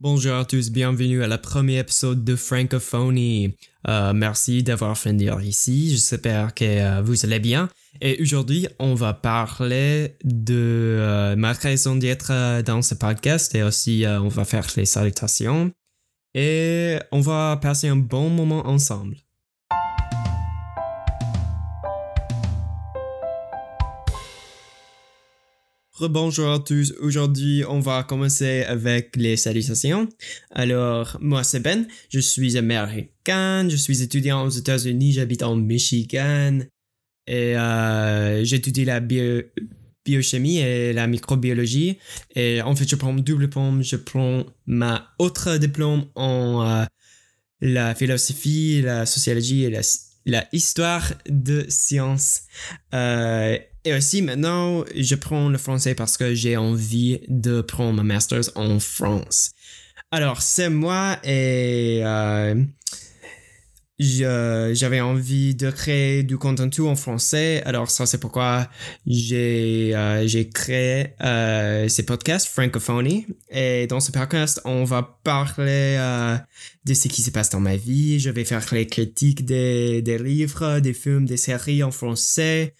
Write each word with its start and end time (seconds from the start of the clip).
Bonjour 0.00 0.34
à 0.34 0.44
tous, 0.44 0.72
bienvenue 0.72 1.22
à 1.22 1.28
la 1.28 1.38
premier 1.38 1.78
épisode 1.78 2.24
de 2.24 2.34
Francophonie. 2.34 3.54
Euh, 3.86 4.12
merci 4.12 4.64
d'avoir 4.64 4.96
venir 4.96 5.40
ici, 5.40 5.90
j'espère 5.90 6.52
que 6.52 6.64
euh, 6.64 7.00
vous 7.00 7.24
allez 7.24 7.38
bien. 7.38 7.68
Et 8.00 8.20
aujourd'hui, 8.20 8.66
on 8.80 8.94
va 8.94 9.14
parler 9.14 10.16
de 10.24 10.96
euh, 10.98 11.36
ma 11.36 11.52
raison 11.52 11.94
d'être 11.94 12.62
dans 12.62 12.82
ce 12.82 12.96
podcast 12.96 13.54
et 13.54 13.62
aussi 13.62 14.04
on 14.04 14.28
va 14.28 14.44
faire 14.44 14.66
les 14.76 14.84
salutations. 14.84 15.70
Et 16.34 16.98
on 17.12 17.20
va 17.20 17.56
passer 17.62 17.86
un 17.86 17.96
bon 17.96 18.30
moment 18.30 18.66
ensemble. 18.66 19.23
Rebonjour 25.96 26.50
à 26.50 26.58
tous. 26.58 26.92
Aujourd'hui, 27.00 27.62
on 27.68 27.78
va 27.78 28.02
commencer 28.02 28.64
avec 28.64 29.14
les 29.14 29.36
salutations. 29.36 30.08
Alors, 30.50 31.16
moi, 31.20 31.44
c'est 31.44 31.60
Ben. 31.60 31.86
Je 32.08 32.18
suis 32.18 32.56
américain. 32.56 33.68
Je 33.68 33.76
suis 33.76 34.02
étudiant 34.02 34.42
aux 34.42 34.50
États-Unis. 34.50 35.12
J'habite 35.12 35.44
en 35.44 35.54
Michigan. 35.54 36.58
Et 37.28 37.56
euh, 37.56 38.44
j'étudie 38.44 38.84
la 38.84 38.98
bio- 38.98 39.42
biochimie 40.04 40.58
et 40.58 40.92
la 40.92 41.06
microbiologie. 41.06 41.96
Et 42.34 42.60
en 42.60 42.74
fait, 42.74 42.90
je 42.90 42.96
prends 42.96 43.12
mon 43.12 43.22
double 43.22 43.44
diplôme. 43.44 43.84
Je 43.84 43.94
prends 43.94 44.44
ma 44.66 45.14
autre 45.20 45.58
diplôme 45.58 46.06
en 46.16 46.68
euh, 46.68 46.84
la 47.60 47.94
philosophie, 47.94 48.82
la 48.82 49.06
sociologie 49.06 49.62
et 49.62 49.70
la, 49.70 49.82
la 50.26 50.44
histoire 50.52 51.12
de 51.28 51.64
sciences. 51.68 52.40
Euh, 52.92 53.56
et 53.84 53.94
aussi 53.94 54.22
maintenant, 54.22 54.84
je 54.94 55.14
prends 55.14 55.48
le 55.48 55.58
français 55.58 55.94
parce 55.94 56.16
que 56.16 56.34
j'ai 56.34 56.56
envie 56.56 57.20
de 57.28 57.60
prendre 57.60 57.94
ma 57.94 58.02
master's 58.02 58.50
en 58.54 58.80
France. 58.80 59.52
Alors, 60.10 60.42
c'est 60.42 60.70
moi 60.70 61.18
et 61.24 62.00
euh, 62.04 62.64
j'avais 63.98 65.00
envie 65.00 65.54
de 65.54 65.70
créer 65.70 66.22
du 66.22 66.36
contenu 66.36 66.86
en 66.86 66.96
français. 66.96 67.62
Alors, 67.64 67.90
ça, 67.90 68.06
c'est 68.06 68.18
pourquoi 68.18 68.68
j'ai 69.06 69.92
euh, 69.94 70.44
créé 70.52 71.14
euh, 71.22 71.88
ces 71.88 72.04
podcasts, 72.04 72.48
Francophonie. 72.48 73.26
Et 73.50 73.86
dans 73.86 74.00
ce 74.00 74.10
podcast, 74.10 74.60
on 74.64 74.84
va 74.84 75.18
parler 75.22 75.96
euh, 75.98 76.36
de 76.84 76.94
ce 76.94 77.08
qui 77.08 77.22
se 77.22 77.30
passe 77.30 77.50
dans 77.50 77.60
ma 77.60 77.76
vie. 77.76 78.18
Je 78.18 78.30
vais 78.30 78.44
faire 78.44 78.64
les 78.72 78.86
critiques 78.86 79.44
des, 79.44 80.02
des 80.02 80.18
livres, 80.18 80.80
des 80.80 80.94
films, 80.94 81.26
des 81.26 81.36
séries 81.36 81.82
en 81.82 81.90
français. 81.92 82.74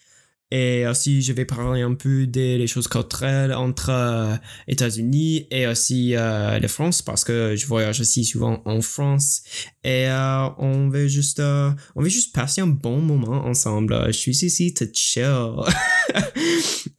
Et 0.51 0.85
aussi, 0.85 1.23
je 1.23 1.33
vais 1.33 1.43
parler 1.43 1.81
un 1.81 1.95
peu 1.95 2.27
des 2.27 2.59
les 2.59 2.67
choses 2.67 2.87
culturelles 2.87 3.51
entre 3.51 3.89
euh, 3.89 4.35
États-Unis 4.67 5.47
et 5.49 5.65
aussi 5.65 6.15
euh, 6.15 6.59
la 6.59 6.67
France 6.67 7.01
parce 7.01 7.23
que 7.23 7.55
je 7.55 7.65
voyage 7.65 7.99
aussi 7.99 8.23
souvent 8.23 8.61
en 8.65 8.79
France. 8.81 9.41
Et 9.83 10.07
euh, 10.07 10.47
on 10.59 10.87
veut 10.89 11.07
juste, 11.07 11.39
on 11.39 12.01
veut 12.01 12.09
juste 12.09 12.33
passer 12.35 12.61
un 12.61 12.67
bon 12.67 12.99
moment 12.99 13.45
ensemble. 13.45 13.99
Je 14.07 14.17
suis 14.17 14.31
ici 14.45 14.73
to 14.73 14.85
chill. 14.93 15.61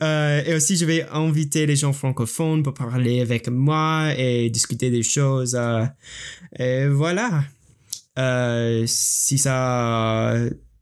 Et 0.47 0.55
aussi, 0.55 0.77
je 0.77 0.85
vais 0.85 1.07
inviter 1.11 1.67
les 1.67 1.77
gens 1.77 1.93
francophones 1.93 2.63
pour 2.63 2.75
parler 2.75 3.21
avec 3.21 3.49
moi 3.49 4.13
et 4.17 4.51
discuter 4.51 4.91
des 4.91 5.03
choses. 5.03 5.59
et 6.59 6.87
voilà. 6.89 7.45
Si 8.87 9.39
ça 9.39 10.35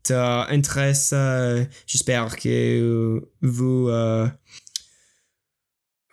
t'intéresse, 0.05 1.11
euh, 1.13 1.65
j'espère 1.87 2.35
que 2.37 3.21
vous 3.41 3.89
euh, 3.89 4.27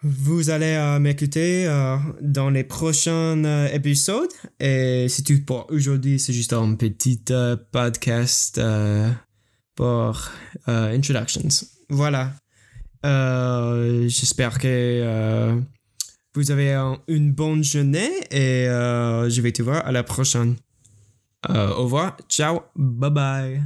vous 0.05 0.51
allez 0.51 0.75
euh, 0.75 0.99
m'écouter 0.99 1.67
euh, 1.67 1.97
dans 2.21 2.51
les 2.51 2.65
prochains 2.65 3.45
euh, 3.45 3.69
épisodes. 3.73 4.33
Et 4.59 5.07
c'est 5.09 5.23
tout 5.23 5.41
pour 5.47 5.71
aujourd'hui. 5.71 6.19
C'est 6.19 6.33
juste 6.33 6.53
un 6.53 6.75
petit 6.75 7.23
euh, 7.31 7.57
podcast 7.71 8.59
euh, 8.59 9.09
pour 9.77 10.29
euh, 10.69 10.97
introductions. 10.97 11.49
Voilà. 11.89 12.33
Euh, 13.06 14.09
j'espère 14.09 14.59
que 14.59 14.66
euh, 14.66 15.61
vous 16.34 16.50
avez 16.50 16.72
un- 16.72 16.99
une 17.09 17.33
bonne 17.33 17.62
journée 17.62 18.11
et 18.31 18.66
euh, 18.69 19.28
je 19.31 19.41
vais 19.41 19.53
te 19.53 19.62
voir 19.62 19.87
à 19.87 19.93
la 19.93 20.03
prochaine. 20.03 20.56
Euh, 21.50 21.71
au 21.75 21.84
revoir, 21.84 22.16
ciao, 22.28 22.61
bye 22.77 23.11
bye. 23.11 23.62